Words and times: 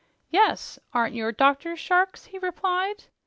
"Yes, 0.31 0.79
aren't 0.95 1.13
your 1.13 1.31
doctors 1.31 1.79
sharks?" 1.79 2.25
he 2.25 2.39
replied. 2.39 3.03